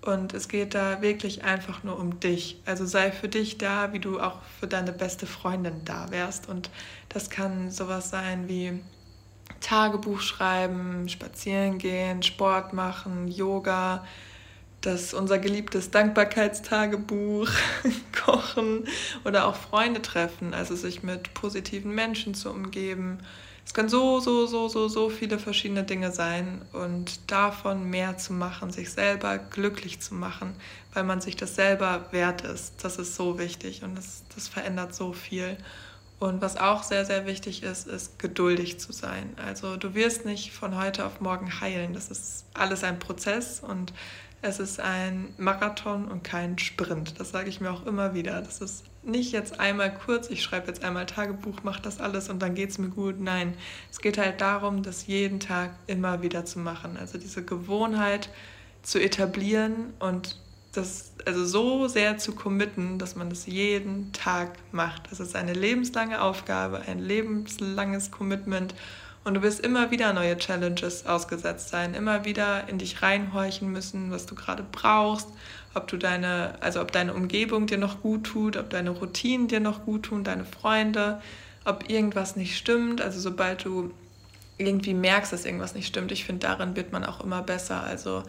Und 0.02 0.34
es 0.34 0.48
geht 0.48 0.76
da 0.76 1.02
wirklich 1.02 1.44
einfach 1.44 1.84
nur 1.84 2.00
um 2.00 2.20
dich. 2.20 2.62
Also 2.66 2.86
sei 2.86 3.12
für 3.12 3.28
dich 3.28 3.58
da, 3.58 3.94
wie 3.94 4.00
du 4.00 4.20
auch 4.20 4.38
für 4.60 4.68
deine 4.68 4.94
beste 4.94 5.28
Freundin 5.28 5.82
da 5.86 6.10
wärst. 6.10 6.50
Und 6.50 6.70
das 7.10 7.30
kann 7.30 7.70
sowas 7.70 8.10
sein 8.10 8.48
wie 8.48 8.80
Tagebuch 9.62 10.22
schreiben, 10.22 11.10
spazieren 11.10 11.78
gehen, 11.78 12.24
Sport 12.24 12.74
machen, 12.74 13.28
Yoga, 13.28 14.06
das 14.82 15.14
unser 15.14 15.40
geliebtes 15.40 15.92
Dankbarkeitstagebuch, 15.92 17.50
kochen 18.26 18.88
oder 19.26 19.46
auch 19.46 19.56
Freunde 19.56 20.02
treffen, 20.02 20.54
also 20.54 20.76
sich 20.76 21.04
mit 21.04 21.34
positiven 21.34 21.94
Menschen 21.94 22.34
zu 22.34 22.50
umgeben 22.50 23.20
es 23.70 23.76
können 23.76 23.88
so, 23.88 24.20
so, 24.20 24.48
so, 24.48 24.68
so, 24.68 24.88
so 24.88 25.10
viele 25.12 25.38
verschiedene 25.38 25.84
Dinge 25.84 26.12
sein 26.12 26.64
und 26.74 27.32
davon 27.32 27.88
mehr 27.88 28.18
zu 28.18 28.34
machen, 28.34 28.72
sich 28.72 28.90
selber 28.90 29.38
glücklich 29.38 30.02
zu 30.02 30.16
machen, 30.16 30.56
weil 30.92 31.04
man 31.04 31.22
sich 31.22 31.36
das 31.36 31.54
selber 31.54 32.08
wert 32.10 32.42
ist. 32.42 32.84
Das 32.84 32.98
ist 32.98 33.14
so 33.14 33.38
wichtig 33.38 33.84
und 33.84 33.94
das, 33.96 34.24
das 34.34 34.48
verändert 34.48 34.96
so 34.96 35.14
viel. 35.14 35.56
Und 36.20 36.42
was 36.42 36.58
auch 36.58 36.84
sehr, 36.84 37.06
sehr 37.06 37.26
wichtig 37.26 37.64
ist, 37.64 37.88
ist 37.88 38.20
geduldig 38.20 38.80
zu 38.80 38.92
sein. 38.92 39.34
Also 39.38 39.78
du 39.78 39.96
wirst 39.96 40.26
nicht 40.26 40.52
von 40.52 40.78
heute 40.78 41.06
auf 41.06 41.22
morgen 41.22 41.62
heilen. 41.62 41.94
Das 41.94 42.10
ist 42.10 42.46
alles 42.54 42.84
ein 42.84 43.00
Prozess 43.00 43.62
und 43.62 43.94
es 44.42 44.60
ist 44.60 44.80
ein 44.80 45.34
Marathon 45.38 46.08
und 46.10 46.24
kein 46.24 46.58
Sprint. 46.60 47.20
Das 47.20 47.32
sage 47.32 47.50
ich 47.50 47.62
mir 47.62 47.72
auch 47.72 47.86
immer 47.86 48.14
wieder. 48.14 48.42
Das 48.42 48.60
ist 48.60 48.84
nicht 49.04 49.32
jetzt 49.32 49.60
einmal 49.60 49.94
kurz, 49.94 50.30
ich 50.30 50.44
schreibe 50.44 50.68
jetzt 50.68 50.84
einmal 50.84 51.06
Tagebuch, 51.06 51.64
mache 51.64 51.82
das 51.82 52.00
alles 52.00 52.30
und 52.30 52.42
dann 52.42 52.54
geht 52.54 52.70
es 52.70 52.78
mir 52.78 52.90
gut. 52.90 53.20
Nein, 53.20 53.54
es 53.90 54.00
geht 54.00 54.18
halt 54.18 54.42
darum, 54.42 54.84
das 54.84 55.08
jeden 55.08 55.40
Tag 55.40 55.72
immer 55.88 56.22
wieder 56.22 56.46
zu 56.46 56.60
machen. 56.60 56.98
Also 56.98 57.18
diese 57.18 57.44
Gewohnheit 57.44 58.30
zu 58.82 59.00
etablieren 59.00 59.94
und 60.00 60.38
das 60.72 61.14
also 61.26 61.46
so 61.46 61.88
sehr 61.88 62.18
zu 62.18 62.34
committen, 62.34 63.00
dass 63.00 63.16
man 63.16 63.30
das 63.30 63.46
jeden 63.46 64.12
Tag 64.14 64.54
macht. 64.72 65.12
Das 65.12 65.20
ist 65.20 65.36
eine 65.36 65.54
lebenslange 65.54 66.22
Aufgabe, 66.22 66.82
ein 66.88 67.00
lebenslanges 67.00 68.12
Commitment 68.12 68.76
und 69.24 69.34
du 69.34 69.42
wirst 69.42 69.60
immer 69.60 69.92
wieder 69.92 70.14
neue 70.14 70.38
Challenges 70.38 71.06
ausgesetzt 71.06 71.70
sein, 71.70 71.94
immer 71.94 72.26
wieder 72.26 72.70
in 72.70 72.78
dich 72.78 73.02
reinhorchen 73.02 73.70
müssen, 73.72 74.12
was 74.12 74.26
du 74.26 74.36
gerade 74.36 74.64
brauchst, 74.72 75.28
ob 75.74 75.88
du 75.88 75.98
deine, 75.98 76.56
also 76.62 76.82
ob 76.82 76.92
deine 76.92 77.14
Umgebung 77.14 77.68
dir 77.68 77.78
noch 77.78 78.02
gut 78.02 78.24
tut, 78.24 78.56
ob 78.56 78.70
deine 78.70 78.92
Routinen 78.92 79.48
dir 79.48 79.60
noch 79.60 79.86
gut 79.86 80.04
tun, 80.04 80.24
deine 80.24 80.46
Freunde, 80.46 81.22
ob 81.66 81.90
irgendwas 81.90 82.38
nicht 82.38 82.58
stimmt. 82.58 83.02
Also 83.02 83.20
sobald 83.20 83.66
du 83.66 83.92
irgendwie 84.58 84.94
merkst, 84.94 85.34
dass 85.34 85.46
irgendwas 85.46 85.76
nicht 85.76 85.88
stimmt, 85.88 86.12
ich 86.12 86.24
finde, 86.24 86.48
darin 86.48 86.76
wird 86.76 86.92
man 86.92 87.04
auch 87.04 87.22
immer 87.22 87.42
besser. 87.42 87.84
Also 87.84 88.24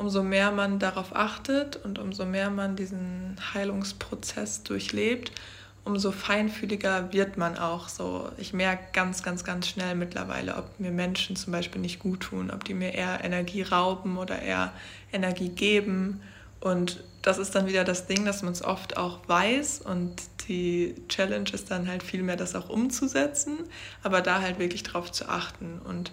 umso 0.00 0.22
mehr 0.22 0.50
man 0.50 0.78
darauf 0.78 1.14
achtet 1.14 1.76
und 1.76 1.98
umso 1.98 2.24
mehr 2.24 2.48
man 2.48 2.74
diesen 2.74 3.36
Heilungsprozess 3.52 4.62
durchlebt, 4.62 5.30
umso 5.84 6.10
feinfühliger 6.10 7.12
wird 7.12 7.36
man 7.36 7.58
auch 7.58 7.88
so. 7.88 8.30
Ich 8.38 8.54
merke 8.54 8.82
ganz, 8.94 9.22
ganz, 9.22 9.44
ganz 9.44 9.68
schnell 9.68 9.94
mittlerweile, 9.94 10.56
ob 10.56 10.80
mir 10.80 10.90
Menschen 10.90 11.36
zum 11.36 11.52
Beispiel 11.52 11.82
nicht 11.82 11.98
gut 11.98 12.20
tun, 12.20 12.50
ob 12.50 12.64
die 12.64 12.72
mir 12.72 12.94
eher 12.94 13.22
Energie 13.22 13.62
rauben 13.62 14.16
oder 14.16 14.40
eher 14.40 14.72
Energie 15.12 15.50
geben. 15.50 16.22
Und 16.60 17.04
das 17.20 17.36
ist 17.36 17.54
dann 17.54 17.66
wieder 17.66 17.84
das 17.84 18.06
Ding, 18.06 18.24
dass 18.24 18.42
man 18.42 18.52
es 18.52 18.64
oft 18.64 18.96
auch 18.96 19.20
weiß 19.28 19.82
und 19.82 20.22
die 20.48 20.94
Challenge 21.08 21.50
ist 21.52 21.70
dann 21.70 21.86
halt 21.88 22.02
vielmehr, 22.02 22.36
das 22.36 22.54
auch 22.54 22.70
umzusetzen, 22.70 23.58
aber 24.02 24.22
da 24.22 24.40
halt 24.40 24.58
wirklich 24.58 24.82
drauf 24.82 25.12
zu 25.12 25.28
achten. 25.28 25.78
Und 25.84 26.10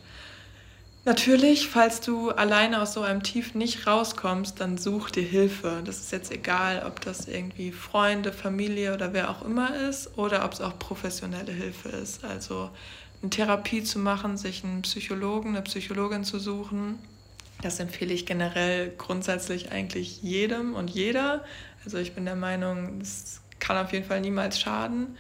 Natürlich, 1.07 1.69
falls 1.69 2.01
du 2.01 2.31
alleine 2.31 2.81
aus 2.81 2.91
so 2.91 3.01
einem 3.01 3.23
Tief 3.23 3.55
nicht 3.55 3.87
rauskommst, 3.87 4.59
dann 4.59 4.77
such 4.77 5.09
dir 5.09 5.23
Hilfe. 5.23 5.81
Das 5.85 5.99
ist 5.99 6.11
jetzt 6.11 6.33
egal, 6.33 6.83
ob 6.85 6.99
das 6.99 7.29
irgendwie 7.29 7.71
Freunde, 7.71 8.33
Familie 8.33 8.93
oder 8.93 9.13
wer 9.13 9.29
auch 9.29 9.41
immer 9.45 9.73
ist 9.87 10.17
oder 10.17 10.43
ob 10.43 10.51
es 10.51 10.59
auch 10.59 10.77
professionelle 10.77 11.53
Hilfe 11.53 11.87
ist. 11.87 12.25
Also 12.25 12.69
eine 13.21 13.29
Therapie 13.29 13.83
zu 13.83 13.99
machen, 13.99 14.35
sich 14.35 14.65
einen 14.65 14.81
Psychologen, 14.81 15.51
eine 15.51 15.61
Psychologin 15.61 16.25
zu 16.25 16.39
suchen. 16.39 16.99
Das 17.61 17.79
empfehle 17.79 18.13
ich 18.13 18.25
generell 18.25 18.91
grundsätzlich 18.97 19.71
eigentlich 19.71 20.21
jedem 20.21 20.73
und 20.73 20.89
jeder. 20.89 21.45
Also 21.85 21.99
ich 21.99 22.15
bin 22.15 22.25
der 22.25 22.35
Meinung, 22.35 22.99
es 22.99 23.39
kann 23.59 23.77
auf 23.77 23.93
jeden 23.93 24.03
Fall 24.03 24.19
niemals 24.19 24.59
schaden, 24.59 25.15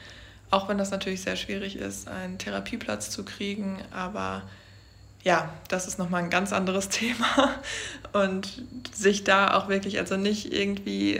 auch 0.51 0.67
wenn 0.67 0.77
das 0.77 0.91
natürlich 0.91 1.21
sehr 1.21 1.37
schwierig 1.37 1.77
ist, 1.77 2.09
einen 2.09 2.37
Therapieplatz 2.37 3.09
zu 3.09 3.23
kriegen, 3.23 3.77
aber 3.93 4.43
ja, 5.27 5.49
das 5.67 5.87
ist 5.87 5.99
nochmal 5.99 6.23
ein 6.23 6.29
ganz 6.29 6.53
anderes 6.53 6.87
Thema. 6.89 7.53
Und 8.13 8.63
sich 8.93 9.25
da 9.25 9.55
auch 9.55 9.67
wirklich, 9.67 9.99
also 9.99 10.15
nicht 10.15 10.53
irgendwie 10.53 11.19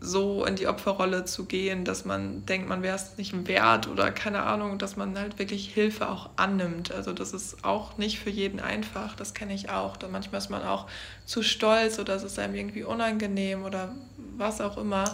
so 0.00 0.44
in 0.44 0.56
die 0.56 0.66
Opferrolle 0.66 1.24
zu 1.24 1.46
gehen, 1.46 1.84
dass 1.86 2.04
man 2.04 2.44
denkt, 2.44 2.68
man 2.68 2.82
wäre 2.82 2.96
es 2.96 3.16
nicht 3.16 3.48
wert 3.48 3.88
oder 3.88 4.10
keine 4.10 4.42
Ahnung, 4.42 4.78
dass 4.78 4.96
man 4.96 5.16
halt 5.18 5.38
wirklich 5.38 5.72
Hilfe 5.72 6.10
auch 6.10 6.28
annimmt. 6.36 6.92
Also 6.92 7.12
das 7.14 7.32
ist 7.32 7.64
auch 7.64 7.96
nicht 7.96 8.18
für 8.18 8.28
jeden 8.28 8.60
einfach, 8.60 9.16
das 9.16 9.32
kenne 9.32 9.54
ich 9.54 9.70
auch. 9.70 9.96
Da 9.96 10.08
manchmal 10.08 10.40
ist 10.40 10.50
man 10.50 10.62
auch 10.62 10.86
zu 11.24 11.42
stolz 11.42 11.98
oder 11.98 12.14
es 12.14 12.24
ist 12.24 12.38
einem 12.38 12.54
irgendwie 12.54 12.82
unangenehm 12.82 13.64
oder 13.64 13.94
was 14.36 14.60
auch 14.60 14.76
immer. 14.76 15.04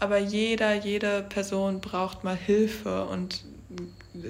Aber 0.00 0.18
jeder, 0.18 0.72
jede 0.72 1.22
Person 1.22 1.80
braucht 1.80 2.24
mal 2.24 2.36
Hilfe 2.36 3.04
und 3.04 3.44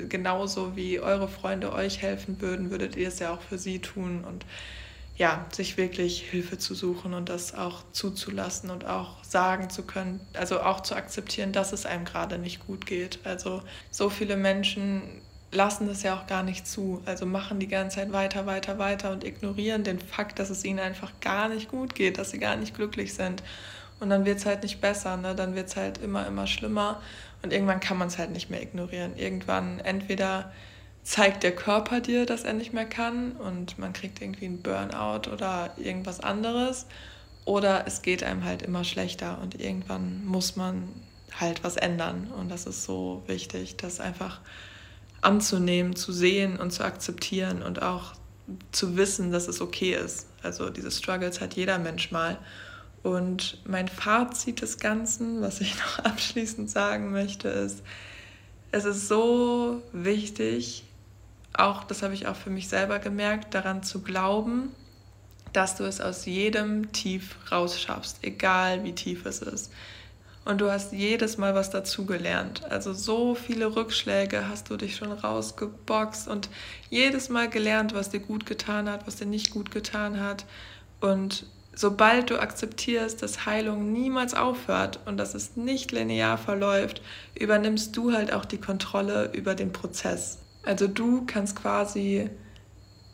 genauso 0.09 0.77
wie 0.77 1.01
eure 1.01 1.29
Freunde 1.29 1.73
euch 1.73 2.03
helfen 2.03 2.41
würden, 2.41 2.71
würdet 2.71 2.97
ihr 2.97 3.09
es 3.09 3.19
ja 3.19 3.33
auch 3.33 3.41
für 3.41 3.59
sie 3.59 3.81
tun 3.81 4.25
und 4.25 4.45
ja, 5.17 5.47
sich 5.53 5.77
wirklich 5.77 6.23
Hilfe 6.23 6.59
zu 6.59 6.75
suchen 6.75 7.13
und 7.13 7.29
das 7.29 7.53
auch 7.53 7.83
zuzulassen 7.91 8.71
und 8.71 8.85
auch 8.85 9.25
sagen 9.25 9.69
zu 9.69 9.83
können, 9.83 10.21
also 10.35 10.61
auch 10.61 10.81
zu 10.81 10.95
akzeptieren, 10.95 11.53
dass 11.53 11.73
es 11.73 11.87
einem 11.87 12.05
gerade 12.05 12.39
nicht 12.39 12.65
gut 12.67 12.87
geht. 12.87 13.19
Also 13.25 13.63
so 13.91 14.11
viele 14.11 14.37
Menschen 14.37 15.03
lassen 15.51 15.89
das 15.89 16.05
ja 16.05 16.17
auch 16.17 16.27
gar 16.27 16.45
nicht 16.45 16.69
zu, 16.69 17.03
also 17.05 17.27
machen 17.27 17.59
die 17.59 17.69
ganze 17.69 17.97
Zeit 17.97 18.13
weiter, 18.13 18.47
weiter, 18.47 18.79
weiter 18.79 19.11
und 19.11 19.25
ignorieren 19.25 19.83
den 19.83 19.99
Fakt, 19.99 20.39
dass 20.39 20.51
es 20.51 20.65
ihnen 20.65 20.79
einfach 20.79 21.13
gar 21.21 21.49
nicht 21.49 21.69
gut 21.69 21.95
geht, 21.95 22.19
dass 22.19 22.31
sie 22.31 22.39
gar 22.39 22.57
nicht 22.57 22.75
glücklich 22.75 23.15
sind. 23.15 23.43
Und 24.01 24.11
dann 24.11 24.25
wird 24.25 24.39
es 24.39 24.47
halt 24.47 24.63
nicht 24.63 24.81
besser, 24.81 25.17
ne? 25.17 25.35
dann 25.35 25.57
wird 25.57 25.69
es 25.69 25.77
halt 25.77 25.99
immer, 25.99 26.27
immer 26.27 26.47
schlimmer. 26.47 27.01
Und 27.43 27.53
irgendwann 27.53 27.81
kann 27.81 27.99
man 27.99 28.09
es 28.09 28.19
halt 28.19 28.31
nicht 28.31 28.51
mehr 28.51 28.63
ignorieren. 28.63 29.17
Irgendwann 29.17 29.81
entweder 29.81 30.53
zeigt 31.03 31.43
der 31.43 31.55
Körper 31.55 32.01
dir, 32.01 32.27
dass 32.27 32.45
er 32.45 32.53
nicht 32.53 32.73
mehr 32.73 32.85
kann 32.85 33.33
und 33.33 33.79
man 33.79 33.93
kriegt 33.93 34.21
irgendwie 34.21 34.47
einen 34.47 34.63
Burnout 34.63 35.31
oder 35.31 35.73
irgendwas 35.77 36.21
anderes. 36.21 36.87
Oder 37.45 37.87
es 37.87 38.03
geht 38.03 38.23
einem 38.23 38.45
halt 38.45 38.61
immer 38.63 38.85
schlechter 38.85 39.39
und 39.41 39.59
irgendwann 39.59 40.25
muss 40.27 40.57
man 40.57 40.89
halt 41.41 41.65
was 41.65 41.77
ändern. 41.77 42.31
Und 42.39 42.51
das 42.51 42.67
ist 42.67 42.85
so 42.85 43.23
wichtig, 43.27 43.77
das 43.77 44.01
einfach 44.01 44.41
anzunehmen, 45.21 45.97
zu 45.97 46.13
sehen 46.13 46.59
und 46.59 46.73
zu 46.73 46.85
akzeptieren 46.85 47.63
und 47.63 47.83
auch 47.83 48.13
zu 48.73 48.97
wissen, 48.97 49.33
dass 49.33 49.49
es 49.49 49.61
okay 49.61 49.95
ist. 49.95 50.27
Also 50.43 50.71
diese 50.71 50.91
Struggles 50.91 51.41
hat 51.41 51.55
jeder 51.55 51.79
Mensch 51.79 52.11
mal. 52.11 52.39
Und 53.09 53.57
mein 53.67 53.89
Fazit 53.89 54.61
des 54.61 54.79
Ganzen, 54.79 55.41
was 55.41 55.63
ich 55.63 55.75
noch 55.79 55.99
abschließend 56.05 56.71
sagen 56.71 57.11
möchte, 57.11 57.49
ist, 57.49 57.83
es 58.71 58.85
ist 58.85 59.09
so 59.09 59.83
wichtig, 59.95 60.85
auch 61.55 61.85
das 61.85 62.03
habe 62.03 62.13
ich 62.13 62.27
auch 62.27 62.37
für 62.37 62.51
mich 62.51 62.69
selber 62.69 62.99
gemerkt, 62.99 63.55
daran 63.55 63.83
zu 63.83 64.03
glauben, 64.03 64.73
dass 65.55 65.77
du 65.77 65.85
es 65.85 66.03
aus 66.03 66.27
jedem 66.27 66.93
Tief 66.93 67.37
rausschaffst, 67.51 68.19
egal 68.21 68.85
wie 68.85 68.93
tief 68.93 69.25
es 69.25 69.41
ist. 69.41 69.73
Und 70.45 70.61
du 70.61 70.71
hast 70.71 70.93
jedes 70.93 71.39
Mal 71.39 71.55
was 71.55 71.71
dazugelernt. 71.71 72.63
Also 72.71 72.93
so 72.93 73.35
viele 73.35 73.75
Rückschläge 73.75 74.51
hast 74.51 74.69
du 74.69 74.77
dich 74.77 74.97
schon 74.97 75.13
rausgeboxt 75.13 76.29
und 76.29 76.51
jedes 76.91 77.31
Mal 77.31 77.49
gelernt, 77.49 77.95
was 77.95 78.11
dir 78.11 78.21
gut 78.21 78.45
getan 78.45 78.87
hat, 78.91 79.07
was 79.07 79.17
dir 79.17 79.27
nicht 79.27 79.51
gut 79.51 79.71
getan 79.71 80.21
hat. 80.21 80.45
Und 81.01 81.47
sobald 81.79 82.31
du 82.31 82.41
akzeptierst, 82.41 83.23
dass 83.23 83.47
Heilung 83.47 83.93
niemals 83.93 84.35
aufhört 84.35 84.99
und 85.07 85.17
dass 85.17 85.35
es 85.35 85.55
nicht 85.55 85.93
linear 85.93 86.37
verläuft, 86.37 87.01
übernimmst 87.39 87.97
du 87.97 88.13
halt 88.13 88.33
auch 88.33 88.45
die 88.45 88.59
Kontrolle 88.59 89.31
über 89.33 89.55
den 89.55 89.73
Prozess. 89.73 90.39
Also 90.65 90.89
du 90.89 91.25
kannst 91.25 91.55
quasi 91.55 92.31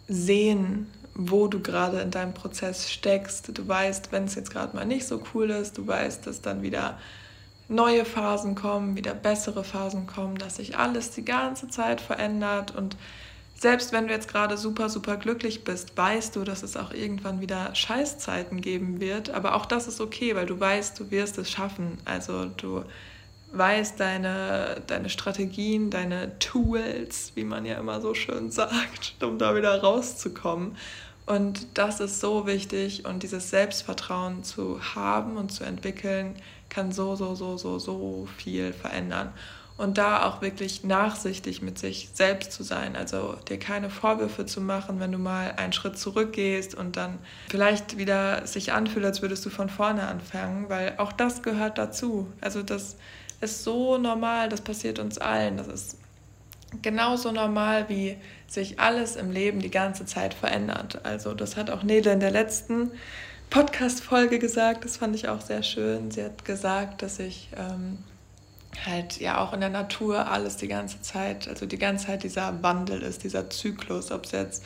sehen, 0.09 0.91
wo 1.15 1.47
du 1.47 1.61
gerade 1.61 2.01
in 2.01 2.11
deinem 2.11 2.33
Prozess 2.33 2.91
steckst. 2.91 3.57
Du 3.57 3.69
weißt, 3.69 4.13
wenn 4.13 4.25
es 4.25 4.35
jetzt 4.35 4.51
gerade 4.51 4.75
mal 4.75 4.87
nicht 4.87 5.07
so 5.07 5.23
cool 5.35 5.51
ist, 5.51 5.77
du 5.77 5.87
weißt, 5.87 6.27
dass 6.27 6.41
dann 6.41 6.63
wieder 6.63 6.99
neue 7.69 8.07
Phasen 8.07 8.55
kommen, 8.55 8.97
wieder 8.97 9.13
bessere 9.13 9.63
Phasen 9.63 10.07
kommen, 10.07 10.39
dass 10.39 10.57
sich 10.57 10.79
alles 10.79 11.11
die 11.11 11.25
ganze 11.27 11.69
Zeit 11.69 12.01
verändert 12.01 12.75
und 12.75 12.97
selbst 13.55 13.93
wenn 13.93 14.09
du 14.09 14.13
jetzt 14.13 14.29
gerade 14.29 14.57
super, 14.57 14.89
super 14.89 15.17
glücklich 15.17 15.65
bist, 15.65 15.97
weißt 15.97 16.37
du, 16.37 16.45
dass 16.45 16.63
es 16.63 16.77
auch 16.77 16.93
irgendwann 16.93 17.41
wieder 17.41 17.75
Scheißzeiten 17.75 18.61
geben 18.61 19.01
wird. 19.01 19.31
Aber 19.31 19.55
auch 19.55 19.67
das 19.67 19.89
ist 19.89 20.01
okay, 20.01 20.35
weil 20.35 20.47
du 20.47 20.59
weißt, 20.59 20.99
du 20.99 21.11
wirst 21.11 21.39
es 21.39 21.51
schaffen. 21.51 21.99
Also 22.05 22.47
du 22.47 22.85
weißt 23.53 23.99
deine, 24.01 24.83
deine 24.87 25.09
Strategien, 25.09 25.91
deine 25.91 26.39
Tools, 26.41 27.33
wie 27.35 27.45
man 27.45 27.65
ja 27.65 27.79
immer 27.79 28.01
so 28.01 28.15
schön 28.15 28.51
sagt, 28.51 29.15
um 29.23 29.39
da 29.39 29.57
wieder 29.57 29.81
rauszukommen. 29.81 30.77
Und 31.27 31.67
das 31.75 32.01
ist 32.01 32.21
so 32.21 32.47
wichtig 32.47 33.07
und 33.07 33.23
dieses 33.23 33.49
Selbstvertrauen 33.49 34.45
zu 34.45 34.79
haben 34.95 35.39
und 35.39 35.51
zu 35.51 35.65
entwickeln, 35.65 36.35
kann 36.69 36.93
so, 36.93 37.17
so, 37.17 37.35
so, 37.35 37.57
so, 37.57 37.79
so 37.79 38.29
viel 38.37 38.75
verändern. 38.75 39.33
Und 39.77 39.99
da 39.99 40.25
auch 40.27 40.41
wirklich 40.41 40.85
nachsichtig 40.85 41.61
mit 41.61 41.79
sich 41.79 42.11
selbst 42.15 42.53
zu 42.53 42.63
sein. 42.63 42.95
Also 42.95 43.35
dir 43.49 43.59
keine 43.59 43.91
Vorwürfe 43.91 44.47
zu 44.47 44.61
machen, 44.61 45.01
wenn 45.01 45.11
du 45.11 45.19
mal 45.19 45.53
einen 45.57 45.73
Schritt 45.73 45.99
zurückgehst 45.99 46.77
und 46.77 46.97
dann 46.97 47.19
vielleicht 47.51 47.99
wieder 47.99 48.47
sich 48.47 48.73
anfühlt, 48.73 49.05
als 49.05 49.21
würdest 49.21 49.45
du 49.45 49.51
von 49.51 49.69
vorne 49.69 50.07
anfangen, 50.07 50.69
weil 50.69 50.95
auch 50.99 51.11
das 51.11 51.43
gehört 51.43 51.77
dazu. 51.77 52.29
Also 52.41 52.63
das 52.63 52.97
ist 53.41 53.65
so 53.65 53.99
normal, 53.99 54.49
das 54.49 54.61
passiert 54.61 55.01
uns 55.01 55.19
allen. 55.19 55.57
Das 55.57 55.67
ist 55.67 55.99
genauso 56.83 57.33
normal, 57.33 57.89
wie 57.89 58.17
sich 58.47 58.81
alles 58.81 59.17
im 59.17 59.31
Leben 59.31 59.61
die 59.61 59.71
ganze 59.71 60.07
Zeit 60.07 60.35
verändert. 60.35 61.01
Also 61.05 61.35
das 61.35 61.57
hat 61.57 61.71
auch 61.71 61.83
Nele 61.83 62.13
in 62.13 62.21
der 62.21 62.31
letzten 62.31 62.91
Podcast-Folge 63.51 64.39
gesagt, 64.39 64.85
das 64.85 64.97
fand 64.97 65.15
ich 65.15 65.29
auch 65.29 65.41
sehr 65.41 65.63
schön. 65.63 66.11
Sie 66.11 66.25
hat 66.25 66.45
gesagt, 66.45 67.03
dass 67.03 67.19
ich 67.19 67.51
ähm, 67.57 67.99
halt 68.87 69.21
ja 69.21 69.41
auch 69.41 69.53
in 69.53 69.61
der 69.61 69.71
Natur 69.71 70.31
alles 70.31 70.57
die 70.57 70.69
ganze 70.69 71.01
Zeit, 71.03 71.49
also 71.49 71.67
die 71.67 71.79
ganze 71.79 72.07
Zeit 72.07 72.23
dieser 72.23 72.63
Wandel 72.63 73.03
ist, 73.03 73.25
dieser 73.25 73.51
Zyklus, 73.51 74.11
ob 74.11 74.25
es 74.25 74.33
jetzt 74.33 74.65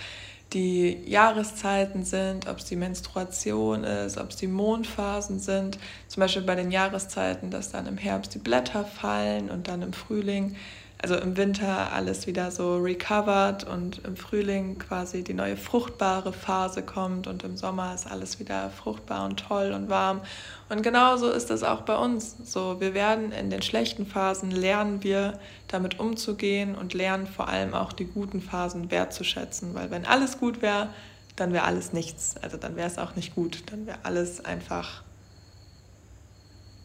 die 0.52 0.98
Jahreszeiten 1.04 2.04
sind, 2.04 2.48
ob 2.48 2.58
es 2.58 2.64
die 2.64 2.76
Menstruation 2.76 3.84
ist, 3.84 4.16
ob 4.16 4.30
es 4.30 4.36
die 4.36 4.46
Mondphasen 4.46 5.40
sind. 5.40 5.78
Zum 6.08 6.20
Beispiel 6.22 6.42
bei 6.42 6.54
den 6.54 6.70
Jahreszeiten, 6.70 7.50
dass 7.50 7.70
dann 7.70 7.86
im 7.86 7.98
Herbst 7.98 8.34
die 8.34 8.38
Blätter 8.38 8.84
fallen 8.84 9.50
und 9.50 9.68
dann 9.68 9.82
im 9.82 9.92
Frühling 9.92 10.56
also 11.00 11.14
im 11.14 11.36
Winter 11.36 11.92
alles 11.92 12.26
wieder 12.26 12.50
so 12.50 12.78
recovered 12.78 13.62
und 13.62 14.04
im 14.04 14.16
Frühling 14.16 14.78
quasi 14.78 15.22
die 15.22 15.32
neue 15.32 15.56
fruchtbare 15.56 16.32
Phase 16.32 16.82
kommt 16.82 17.28
und 17.28 17.44
im 17.44 17.56
Sommer 17.56 17.94
ist 17.94 18.10
alles 18.10 18.40
wieder 18.40 18.70
fruchtbar 18.70 19.24
und 19.24 19.38
toll 19.38 19.72
und 19.72 19.88
warm. 19.88 20.20
Und 20.68 20.82
genauso 20.82 21.30
ist 21.30 21.50
das 21.50 21.62
auch 21.62 21.82
bei 21.82 21.96
uns. 21.96 22.36
So, 22.44 22.80
wir 22.80 22.94
werden 22.94 23.30
in 23.30 23.48
den 23.48 23.62
schlechten 23.62 24.06
Phasen 24.06 24.50
lernen 24.50 25.04
wir 25.04 25.38
damit 25.68 26.00
umzugehen 26.00 26.74
und 26.74 26.94
lernen 26.94 27.28
vor 27.28 27.48
allem 27.48 27.74
auch 27.74 27.92
die 27.92 28.06
guten 28.06 28.40
Phasen 28.40 28.90
wertzuschätzen, 28.90 29.74
weil 29.74 29.92
wenn 29.92 30.04
alles 30.04 30.38
gut 30.38 30.62
wäre, 30.62 30.88
dann 31.36 31.52
wäre 31.52 31.64
alles 31.64 31.92
nichts. 31.92 32.34
Also 32.42 32.56
dann 32.56 32.74
wäre 32.74 32.88
es 32.88 32.98
auch 32.98 33.14
nicht 33.14 33.36
gut, 33.36 33.62
dann 33.70 33.86
wäre 33.86 33.98
alles 34.02 34.44
einfach 34.44 35.04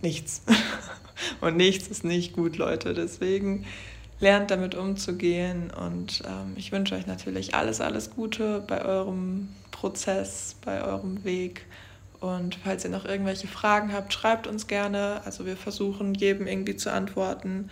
nichts. 0.03 0.43
und 1.41 1.58
nichts 1.58 1.88
ist 1.88 2.03
nicht 2.03 2.34
gut, 2.34 2.58
Leute. 2.58 2.93
Deswegen 2.93 3.65
lernt 4.23 4.49
damit 4.49 4.73
umzugehen. 4.73 5.69
Und 5.69 6.23
ähm, 6.25 6.53
ich 6.55 6.71
wünsche 6.71 6.95
euch 6.95 7.05
natürlich 7.05 7.53
alles, 7.53 7.81
alles 7.81 8.09
Gute 8.09 8.63
bei 8.65 8.83
eurem 8.83 9.49
Prozess, 9.71 10.55
bei 10.65 10.83
eurem 10.83 11.23
Weg. 11.23 11.67
Und 12.19 12.57
falls 12.63 12.85
ihr 12.85 12.89
noch 12.89 13.05
irgendwelche 13.05 13.47
Fragen 13.47 13.93
habt, 13.93 14.13
schreibt 14.13 14.47
uns 14.47 14.67
gerne. 14.67 15.21
Also 15.25 15.45
wir 15.45 15.57
versuchen 15.57 16.15
jedem 16.15 16.47
irgendwie 16.47 16.77
zu 16.77 16.91
antworten 16.91 17.69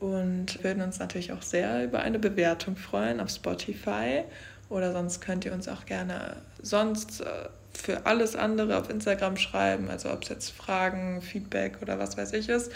und 0.00 0.64
würden 0.64 0.82
uns 0.82 0.98
natürlich 0.98 1.32
auch 1.32 1.42
sehr 1.42 1.84
über 1.84 2.00
eine 2.00 2.18
Bewertung 2.18 2.76
freuen 2.76 3.20
auf 3.20 3.28
Spotify. 3.28 4.24
Oder 4.70 4.92
sonst 4.92 5.20
könnt 5.20 5.44
ihr 5.44 5.52
uns 5.52 5.68
auch 5.68 5.84
gerne 5.84 6.36
sonst 6.62 7.20
äh, 7.20 7.26
für 7.74 8.06
alles 8.06 8.34
andere 8.34 8.78
auf 8.78 8.88
Instagram 8.88 9.36
schreiben. 9.36 9.90
Also 9.90 10.10
ob 10.10 10.22
es 10.22 10.30
jetzt 10.30 10.50
Fragen, 10.52 11.20
Feedback 11.20 11.82
oder 11.82 11.98
was 11.98 12.16
weiß 12.16 12.32
ich 12.32 12.48
ist. 12.48 12.72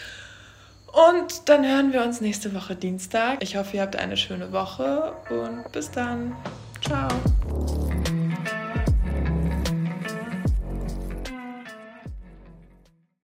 Und 0.87 1.49
dann 1.49 1.65
hören 1.65 1.93
wir 1.93 2.03
uns 2.03 2.21
nächste 2.21 2.53
Woche 2.53 2.75
Dienstag. 2.75 3.43
Ich 3.43 3.55
hoffe, 3.55 3.77
ihr 3.77 3.83
habt 3.83 3.95
eine 3.95 4.17
schöne 4.17 4.51
Woche 4.51 5.13
und 5.29 5.71
bis 5.71 5.91
dann. 5.91 6.35
Ciao. 6.81 7.07